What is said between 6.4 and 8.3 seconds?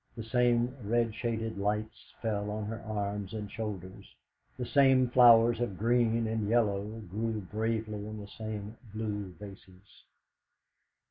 yellow grew bravely in the